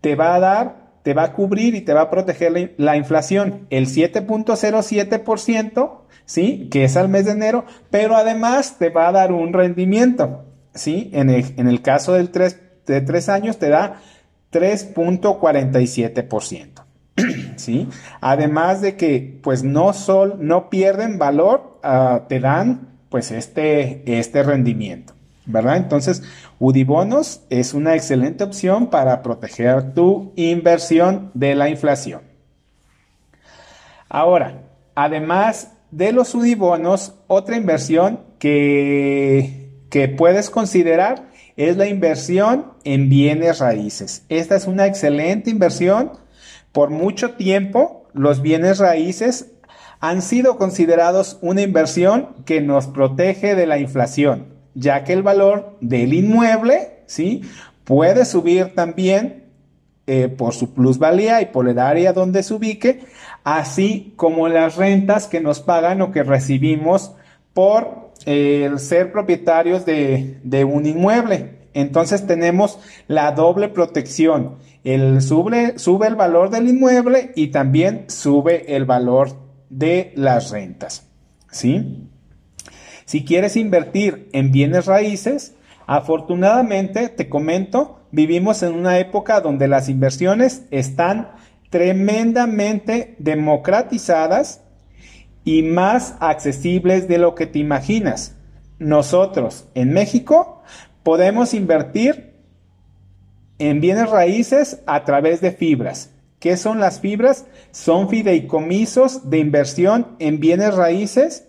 te 0.00 0.16
va 0.16 0.34
a 0.34 0.40
dar, 0.40 0.92
te 1.02 1.12
va 1.14 1.24
a 1.24 1.32
cubrir 1.34 1.74
y 1.74 1.82
te 1.82 1.92
va 1.92 2.02
a 2.02 2.10
proteger 2.10 2.52
la, 2.52 2.70
la 2.76 2.96
inflación, 2.96 3.66
el 3.70 3.86
7.07%, 3.86 5.90
¿sí? 6.24 6.68
Que 6.70 6.84
es 6.84 6.96
al 6.96 7.08
mes 7.08 7.24
de 7.26 7.32
enero, 7.32 7.64
pero 7.90 8.16
además 8.16 8.78
te 8.78 8.90
va 8.90 9.08
a 9.08 9.12
dar 9.12 9.32
un 9.32 9.52
rendimiento, 9.52 10.44
¿sí? 10.74 11.10
En 11.12 11.30
el, 11.30 11.54
en 11.56 11.68
el 11.68 11.82
caso 11.82 12.14
del 12.14 12.30
3 12.30 12.61
de 12.86 13.00
tres 13.00 13.28
años 13.28 13.58
te 13.58 13.68
da 13.68 14.00
3.47%. 14.52 16.84
¿Sí? 17.56 17.88
Además 18.20 18.80
de 18.80 18.96
que 18.96 19.40
pues 19.42 19.62
no, 19.62 19.92
sol, 19.92 20.36
no 20.40 20.70
pierden 20.70 21.18
valor, 21.18 21.78
ah, 21.82 22.22
te 22.28 22.40
dan 22.40 22.88
pues 23.08 23.30
este, 23.30 24.18
este 24.18 24.42
rendimiento. 24.42 25.12
¿Verdad? 25.44 25.76
Entonces, 25.76 26.22
Udibonos 26.60 27.42
es 27.50 27.74
una 27.74 27.96
excelente 27.96 28.44
opción 28.44 28.90
para 28.90 29.22
proteger 29.22 29.92
tu 29.92 30.32
inversión 30.36 31.32
de 31.34 31.56
la 31.56 31.68
inflación. 31.68 32.22
Ahora, 34.08 34.62
además 34.94 35.72
de 35.90 36.12
los 36.12 36.32
Udibonos, 36.34 37.14
otra 37.26 37.56
inversión 37.56 38.20
que, 38.38 39.72
que 39.90 40.08
puedes 40.08 40.48
considerar 40.48 41.31
es 41.56 41.76
la 41.76 41.86
inversión 41.86 42.72
en 42.84 43.08
bienes 43.08 43.58
raíces. 43.58 44.24
Esta 44.28 44.56
es 44.56 44.66
una 44.66 44.86
excelente 44.86 45.50
inversión. 45.50 46.12
Por 46.72 46.90
mucho 46.90 47.32
tiempo, 47.32 48.08
los 48.14 48.42
bienes 48.42 48.78
raíces 48.78 49.52
han 50.00 50.22
sido 50.22 50.56
considerados 50.56 51.38
una 51.42 51.62
inversión 51.62 52.30
que 52.44 52.60
nos 52.60 52.88
protege 52.88 53.54
de 53.54 53.66
la 53.66 53.78
inflación, 53.78 54.48
ya 54.74 55.04
que 55.04 55.12
el 55.12 55.22
valor 55.22 55.76
del 55.80 56.12
inmueble, 56.12 57.04
¿sí? 57.06 57.42
Puede 57.84 58.24
subir 58.24 58.74
también 58.74 59.44
eh, 60.08 60.28
por 60.28 60.54
su 60.54 60.74
plusvalía 60.74 61.40
y 61.40 61.46
por 61.46 61.68
el 61.68 61.78
área 61.78 62.12
donde 62.12 62.42
se 62.42 62.54
ubique, 62.54 63.04
así 63.44 64.12
como 64.16 64.48
las 64.48 64.76
rentas 64.76 65.28
que 65.28 65.40
nos 65.40 65.60
pagan 65.60 66.02
o 66.02 66.10
que 66.10 66.24
recibimos 66.24 67.12
por 67.54 68.01
el 68.26 68.78
ser 68.78 69.12
propietarios 69.12 69.84
de, 69.84 70.64
un 70.64 70.86
inmueble. 70.86 71.62
Entonces 71.74 72.26
tenemos 72.26 72.78
la 73.08 73.32
doble 73.32 73.68
protección. 73.68 74.56
El 74.84 75.22
sube, 75.22 75.78
sube 75.78 76.06
el 76.06 76.16
valor 76.16 76.50
del 76.50 76.68
inmueble 76.68 77.32
y 77.34 77.48
también 77.48 78.04
sube 78.08 78.76
el 78.76 78.84
valor 78.84 79.30
de 79.70 80.12
las 80.16 80.50
rentas. 80.50 81.08
¿Sí? 81.50 82.08
Si 83.04 83.24
quieres 83.24 83.56
invertir 83.56 84.28
en 84.32 84.52
bienes 84.52 84.86
raíces, 84.86 85.54
afortunadamente, 85.86 87.08
te 87.08 87.28
comento, 87.28 88.00
vivimos 88.10 88.62
en 88.62 88.74
una 88.74 88.98
época 88.98 89.40
donde 89.40 89.68
las 89.68 89.88
inversiones 89.88 90.64
están 90.70 91.32
tremendamente 91.70 93.16
democratizadas 93.18 94.62
y 95.44 95.62
más 95.62 96.16
accesibles 96.20 97.08
de 97.08 97.18
lo 97.18 97.34
que 97.34 97.46
te 97.46 97.58
imaginas. 97.58 98.36
Nosotros 98.78 99.66
en 99.74 99.92
México 99.92 100.62
podemos 101.02 101.54
invertir 101.54 102.32
en 103.58 103.80
bienes 103.80 104.10
raíces 104.10 104.80
a 104.86 105.04
través 105.04 105.40
de 105.40 105.52
fibras. 105.52 106.10
¿Qué 106.40 106.56
son 106.56 106.80
las 106.80 106.98
fibras? 106.98 107.46
Son 107.70 108.08
fideicomisos 108.08 109.30
de 109.30 109.38
inversión 109.38 110.08
en 110.18 110.40
bienes 110.40 110.74
raíces 110.74 111.44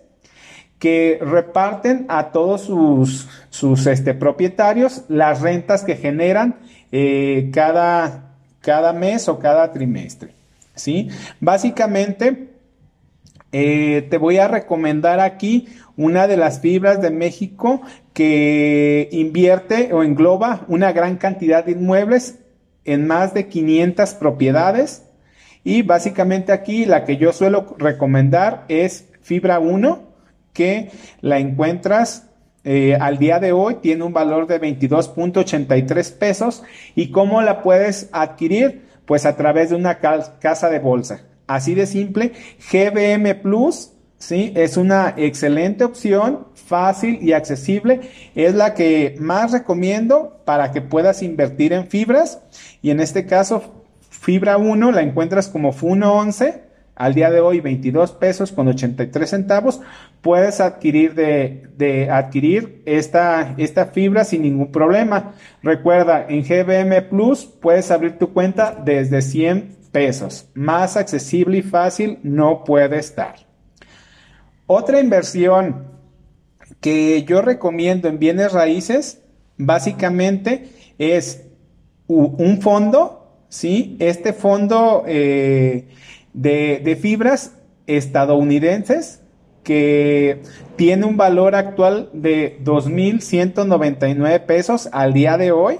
que 0.78 1.18
reparten 1.20 2.06
a 2.08 2.30
todos 2.30 2.60
sus, 2.60 3.28
sus 3.50 3.86
este, 3.86 4.14
propietarios 4.14 5.02
las 5.08 5.40
rentas 5.40 5.82
que 5.82 5.96
generan 5.96 6.56
eh, 6.92 7.50
cada, 7.52 8.34
cada 8.60 8.92
mes 8.92 9.28
o 9.28 9.38
cada 9.38 9.72
trimestre. 9.72 10.32
¿sí? 10.74 11.08
Básicamente, 11.40 12.53
eh, 13.56 14.08
te 14.10 14.18
voy 14.18 14.38
a 14.38 14.48
recomendar 14.48 15.20
aquí 15.20 15.68
una 15.96 16.26
de 16.26 16.36
las 16.36 16.58
fibras 16.58 17.00
de 17.00 17.12
México 17.12 17.82
que 18.12 19.08
invierte 19.12 19.92
o 19.92 20.02
engloba 20.02 20.64
una 20.66 20.90
gran 20.90 21.18
cantidad 21.18 21.64
de 21.64 21.70
inmuebles 21.70 22.40
en 22.84 23.06
más 23.06 23.32
de 23.32 23.46
500 23.46 24.14
propiedades. 24.14 25.04
Y 25.62 25.82
básicamente 25.82 26.50
aquí 26.50 26.84
la 26.84 27.04
que 27.04 27.16
yo 27.16 27.32
suelo 27.32 27.76
recomendar 27.78 28.64
es 28.66 29.08
Fibra 29.22 29.60
1, 29.60 30.02
que 30.52 30.90
la 31.20 31.38
encuentras 31.38 32.28
eh, 32.64 32.96
al 33.00 33.18
día 33.18 33.38
de 33.38 33.52
hoy, 33.52 33.76
tiene 33.76 34.02
un 34.02 34.12
valor 34.12 34.48
de 34.48 34.60
22.83 34.60 36.18
pesos. 36.18 36.64
¿Y 36.96 37.12
cómo 37.12 37.40
la 37.40 37.62
puedes 37.62 38.08
adquirir? 38.10 38.82
Pues 39.06 39.26
a 39.26 39.36
través 39.36 39.70
de 39.70 39.76
una 39.76 40.00
casa 40.00 40.70
de 40.70 40.80
bolsa. 40.80 41.22
Así 41.46 41.74
de 41.74 41.86
simple, 41.86 42.32
GBM 42.70 43.34
Plus, 43.42 43.92
¿sí? 44.18 44.52
Es 44.56 44.76
una 44.76 45.14
excelente 45.16 45.84
opción, 45.84 46.46
fácil 46.54 47.18
y 47.22 47.32
accesible. 47.32 48.00
Es 48.34 48.54
la 48.54 48.74
que 48.74 49.16
más 49.20 49.52
recomiendo 49.52 50.40
para 50.44 50.72
que 50.72 50.80
puedas 50.80 51.22
invertir 51.22 51.72
en 51.72 51.88
fibras. 51.88 52.40
Y 52.80 52.90
en 52.90 53.00
este 53.00 53.26
caso, 53.26 53.84
Fibra 54.24 54.56
1 54.56 54.90
la 54.90 55.02
encuentras 55.02 55.48
como 55.48 55.72
FUNO 55.72 56.14
11 56.14 56.62
al 56.96 57.12
día 57.12 57.30
de 57.30 57.40
hoy 57.40 57.60
22 57.60 58.12
pesos 58.12 58.52
con 58.52 58.68
83 58.68 59.28
centavos, 59.28 59.82
puedes 60.22 60.60
adquirir 60.60 61.14
de, 61.14 62.08
adquirir 62.10 62.82
esta, 62.86 63.54
esta 63.58 63.86
fibra 63.86 64.24
sin 64.24 64.42
ningún 64.42 64.72
problema. 64.72 65.34
Recuerda, 65.62 66.24
en 66.26 66.42
GBM 66.42 67.02
Plus 67.10 67.44
puedes 67.44 67.90
abrir 67.90 68.16
tu 68.16 68.32
cuenta 68.32 68.80
desde 68.82 69.20
100 69.20 69.76
pesos. 69.94 70.48
Más 70.54 70.96
accesible 70.96 71.58
y 71.58 71.62
fácil 71.62 72.18
no 72.24 72.64
puede 72.64 72.98
estar. 72.98 73.36
Otra 74.66 74.98
inversión 74.98 75.86
que 76.80 77.22
yo 77.22 77.40
recomiendo 77.42 78.08
en 78.08 78.18
bienes 78.18 78.52
raíces, 78.52 79.22
básicamente 79.56 80.68
es 80.98 81.46
un 82.08 82.60
fondo, 82.60 83.46
¿sí? 83.48 83.96
Este 84.00 84.32
fondo 84.32 85.04
eh, 85.06 85.88
de, 86.32 86.98
fibras 87.00 87.52
estadounidenses 87.86 89.20
que 89.62 90.42
tiene 90.74 91.06
un 91.06 91.16
valor 91.16 91.54
actual 91.54 92.10
de 92.12 92.58
2.199 92.64 94.44
pesos 94.44 94.88
al 94.92 95.12
día 95.12 95.38
de 95.38 95.52
hoy 95.52 95.78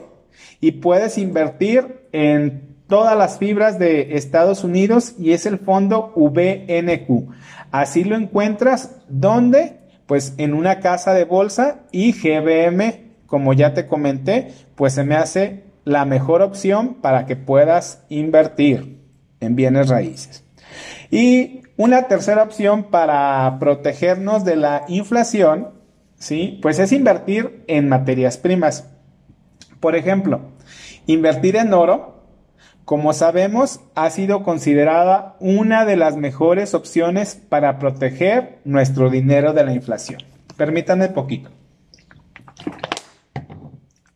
y 0.60 0.70
puedes 0.72 1.18
invertir 1.18 2.06
en 2.12 2.73
todas 2.86 3.16
las 3.16 3.38
fibras 3.38 3.78
de 3.78 4.16
Estados 4.16 4.64
Unidos 4.64 5.14
y 5.18 5.32
es 5.32 5.46
el 5.46 5.58
fondo 5.58 6.12
VNQ. 6.16 7.32
Así 7.70 8.04
lo 8.04 8.16
encuentras 8.16 8.96
donde 9.08 9.80
pues 10.06 10.34
en 10.36 10.54
una 10.54 10.80
casa 10.80 11.14
de 11.14 11.24
bolsa 11.24 11.80
y 11.90 12.12
GBM, 12.12 13.14
como 13.26 13.52
ya 13.52 13.74
te 13.74 13.86
comenté, 13.86 14.52
pues 14.74 14.92
se 14.92 15.04
me 15.04 15.16
hace 15.16 15.64
la 15.84 16.04
mejor 16.04 16.42
opción 16.42 16.94
para 16.94 17.26
que 17.26 17.36
puedas 17.36 18.04
invertir 18.08 19.00
en 19.40 19.56
bienes 19.56 19.88
raíces. 19.88 20.44
Y 21.10 21.62
una 21.76 22.02
tercera 22.04 22.42
opción 22.42 22.84
para 22.84 23.58
protegernos 23.58 24.44
de 24.44 24.56
la 24.56 24.84
inflación, 24.88 25.70
¿sí? 26.16 26.58
Pues 26.62 26.78
es 26.78 26.92
invertir 26.92 27.64
en 27.66 27.88
materias 27.88 28.38
primas. 28.38 28.90
Por 29.80 29.96
ejemplo, 29.96 30.40
invertir 31.06 31.56
en 31.56 31.72
oro, 31.74 32.13
como 32.84 33.14
sabemos, 33.14 33.80
ha 33.94 34.10
sido 34.10 34.42
considerada 34.42 35.36
una 35.40 35.84
de 35.84 35.96
las 35.96 36.16
mejores 36.16 36.74
opciones 36.74 37.34
para 37.34 37.78
proteger 37.78 38.58
nuestro 38.64 39.08
dinero 39.08 39.54
de 39.54 39.64
la 39.64 39.72
inflación. 39.72 40.20
Permítanme 40.56 41.08
poquito. 41.08 41.50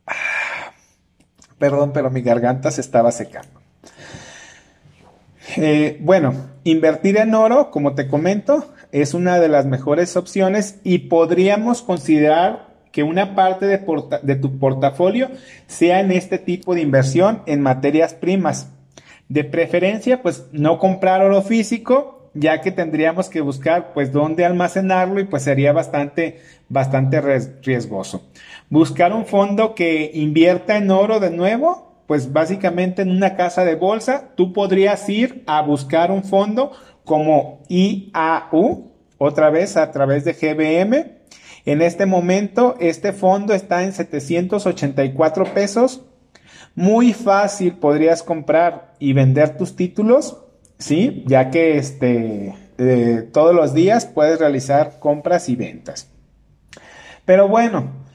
Ah, 0.07 0.73
perdón, 1.59 1.93
pero 1.95 2.11
mi 2.11 2.21
garganta 2.21 2.71
se 2.71 2.83
estaba 2.83 3.11
secando. 3.11 3.59
Eh, 5.57 5.99
bueno, 6.01 6.35
invertir 6.65 7.17
en 7.17 7.35
oro, 7.35 7.71
como 7.71 7.95
te 7.95 8.07
comento, 8.07 8.71
es 8.93 9.15
una 9.15 9.41
de 9.41 9.49
las 9.49 9.65
mejores 9.65 10.17
opciones 10.17 10.79
y 10.85 10.99
podríamos 10.99 11.83
considerar 11.83 12.68
que 12.93 13.03
una 13.03 13.35
parte 13.35 13.67
de, 13.67 14.37
tu 14.37 14.59
portafolio 14.59 15.29
sea 15.67 16.01
en 16.01 16.11
este 16.13 16.39
tipo 16.39 16.75
de 16.75 16.83
inversión 16.83 17.43
en 17.47 17.61
materias 17.61 18.15
primas. 18.15 18.71
De 19.29 19.45
preferencia, 19.45 20.23
pues 20.23 20.47
no 20.53 20.79
comprar 20.79 21.23
oro 21.23 21.43
físico, 21.43 22.31
ya 22.35 22.61
que 22.61 22.71
tendríamos 22.71 23.29
que 23.29 23.41
buscar 23.41 23.93
pues 23.93 24.13
dónde 24.13 24.45
almacenarlo 24.45 25.21
y 25.21 25.25
pues 25.25 25.43
sería 25.43 25.73
bastante, 25.73 26.41
bastante 26.69 27.21
riesgoso. 27.63 28.23
Buscar 28.71 29.13
un 29.13 29.27
fondo 29.27 29.75
que 29.75 30.11
invierta 30.15 30.77
en 30.77 30.91
oro 30.91 31.21
de 31.21 31.31
nuevo 31.31 31.89
pues 32.09 32.33
básicamente 32.33 33.03
en 33.03 33.11
una 33.11 33.37
casa 33.37 33.67
de 33.67 33.75
bolsa 33.75 34.31
tú 34.35 34.55
podrías 34.55 35.07
ir 35.11 35.45
a 35.47 35.61
buscar 35.61 36.11
un 36.11 36.25
fondo 36.25 36.73
como 37.05 37.61
IAU, 37.69 38.91
otra 39.19 39.51
vez 39.51 39.77
a 39.77 39.93
través 39.93 40.25
de 40.25 40.33
GBM. 40.33 41.18
En 41.69 41.83
este 41.83 42.07
momento 42.07 42.77
este 42.81 43.13
fondo 43.13 43.53
está 43.53 43.85
en 43.85 43.93
784 43.93 45.53
pesos. 45.53 46.01
Muy 46.75 47.13
fácil 47.13 47.75
podrías 47.75 48.23
comprar 48.23 48.95
y 48.99 49.13
vender 49.13 49.59
tus 49.59 49.77
títulos, 49.77 50.39
¿sí? 50.79 51.25
Ya 51.27 51.51
que 51.51 51.77
este, 51.77 52.55
eh, 52.79 53.29
todos 53.35 53.55
los 53.55 53.75
días 53.75 54.07
puedes 54.07 54.39
realizar 54.39 54.99
compras 54.99 55.51
y 55.51 55.57
ventas. 55.57 56.11
Pero 57.27 57.49
bueno, 57.49 58.07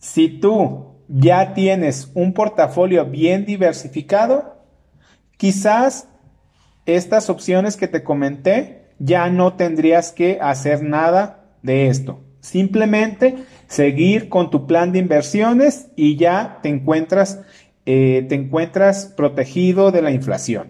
si 0.00 0.28
tú 0.28 0.96
ya 1.06 1.54
tienes 1.54 2.10
un 2.14 2.32
portafolio 2.32 3.04
bien 3.04 3.46
diversificado, 3.46 4.64
quizás 5.36 6.08
estas 6.86 7.30
opciones 7.30 7.76
que 7.76 7.86
te 7.86 8.02
comenté 8.02 8.88
ya 8.98 9.30
no 9.30 9.52
tendrías 9.52 10.10
que 10.10 10.40
hacer 10.40 10.82
nada 10.82 11.44
de 11.62 11.86
esto. 11.86 12.25
Simplemente 12.46 13.34
seguir 13.66 14.28
con 14.28 14.50
tu 14.50 14.68
plan 14.68 14.92
de 14.92 15.00
inversiones 15.00 15.88
y 15.96 16.14
ya 16.16 16.60
te 16.62 16.68
encuentras, 16.68 17.40
eh, 17.86 18.24
te 18.28 18.36
encuentras 18.36 19.06
protegido 19.16 19.90
de 19.90 20.00
la 20.00 20.12
inflación. 20.12 20.68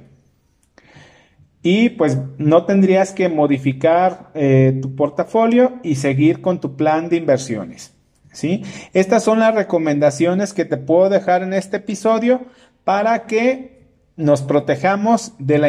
Y 1.62 1.90
pues 1.90 2.16
no 2.38 2.64
tendrías 2.64 3.12
que 3.12 3.28
modificar 3.28 4.30
eh, 4.32 4.78
tu 4.80 4.96
portafolio 4.96 5.74
y 5.82 5.96
seguir 5.96 6.40
con 6.40 6.62
tu 6.62 6.76
plan 6.76 7.10
de 7.10 7.16
inversiones. 7.16 7.92
¿sí? 8.32 8.62
Estas 8.94 9.22
son 9.22 9.38
las 9.38 9.54
recomendaciones 9.54 10.54
que 10.54 10.64
te 10.64 10.78
puedo 10.78 11.10
dejar 11.10 11.42
en 11.42 11.52
este 11.52 11.76
episodio 11.76 12.46
para 12.84 13.26
que 13.26 13.82
nos 14.16 14.40
protejamos 14.40 15.34
de 15.38 15.58
la, 15.58 15.68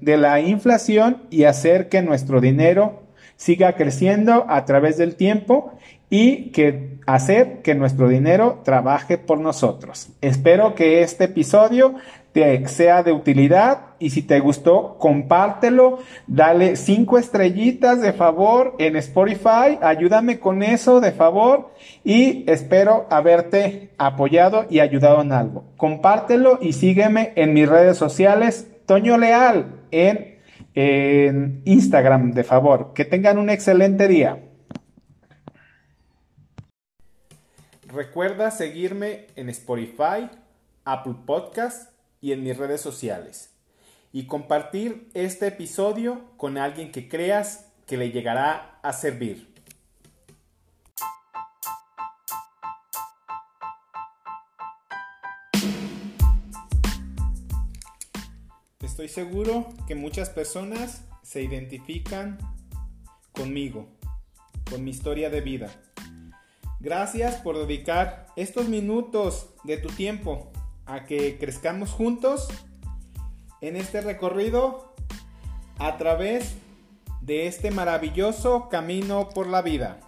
de 0.00 0.16
la 0.16 0.40
inflación 0.40 1.22
y 1.30 1.44
hacer 1.44 1.88
que 1.88 2.02
nuestro 2.02 2.40
dinero 2.40 3.03
siga 3.36 3.74
creciendo 3.74 4.46
a 4.48 4.64
través 4.64 4.96
del 4.96 5.16
tiempo 5.16 5.72
y 6.10 6.50
que 6.50 6.98
hacer 7.06 7.62
que 7.62 7.74
nuestro 7.74 8.08
dinero 8.08 8.60
trabaje 8.64 9.18
por 9.18 9.40
nosotros. 9.40 10.08
Espero 10.20 10.74
que 10.74 11.02
este 11.02 11.24
episodio 11.24 11.94
te 12.34 12.66
sea 12.66 13.04
de 13.04 13.12
utilidad 13.12 13.94
y 14.00 14.10
si 14.10 14.20
te 14.22 14.40
gustó, 14.40 14.96
compártelo, 14.98 16.00
dale 16.26 16.74
cinco 16.74 17.16
estrellitas 17.16 18.00
de 18.00 18.12
favor 18.12 18.74
en 18.78 18.96
Spotify, 18.96 19.78
ayúdame 19.80 20.40
con 20.40 20.64
eso 20.64 21.00
de 21.00 21.12
favor 21.12 21.70
y 22.02 22.44
espero 22.50 23.06
haberte 23.08 23.90
apoyado 23.98 24.66
y 24.68 24.80
ayudado 24.80 25.22
en 25.22 25.30
algo. 25.30 25.64
Compártelo 25.76 26.58
y 26.60 26.72
sígueme 26.72 27.32
en 27.36 27.54
mis 27.54 27.68
redes 27.68 27.96
sociales, 27.96 28.66
Toño 28.84 29.16
Leal, 29.16 29.66
en, 29.92 30.33
en 30.74 31.62
Instagram 31.64 32.32
de 32.32 32.44
favor. 32.44 32.92
Que 32.94 33.04
tengan 33.04 33.38
un 33.38 33.50
excelente 33.50 34.08
día. 34.08 34.42
Recuerda 37.88 38.50
seguirme 38.50 39.28
en 39.36 39.48
Spotify, 39.50 40.28
Apple 40.84 41.14
Podcasts 41.24 41.90
y 42.20 42.32
en 42.32 42.42
mis 42.42 42.56
redes 42.56 42.80
sociales. 42.80 43.54
Y 44.12 44.26
compartir 44.26 45.10
este 45.14 45.46
episodio 45.46 46.22
con 46.36 46.58
alguien 46.58 46.90
que 46.90 47.08
creas 47.08 47.72
que 47.86 47.96
le 47.96 48.10
llegará 48.10 48.80
a 48.82 48.92
servir. 48.92 49.53
Seguro 59.14 59.68
que 59.86 59.94
muchas 59.94 60.28
personas 60.28 61.04
se 61.22 61.40
identifican 61.40 62.36
conmigo, 63.30 63.86
con 64.68 64.82
mi 64.82 64.90
historia 64.90 65.30
de 65.30 65.40
vida. 65.40 65.70
Gracias 66.80 67.36
por 67.36 67.56
dedicar 67.56 68.26
estos 68.34 68.68
minutos 68.68 69.50
de 69.62 69.76
tu 69.76 69.88
tiempo 69.88 70.50
a 70.84 71.04
que 71.04 71.38
crezcamos 71.38 71.90
juntos 71.90 72.48
en 73.60 73.76
este 73.76 74.00
recorrido 74.00 74.92
a 75.78 75.96
través 75.96 76.56
de 77.20 77.46
este 77.46 77.70
maravilloso 77.70 78.68
camino 78.68 79.30
por 79.30 79.46
la 79.46 79.62
vida. 79.62 80.00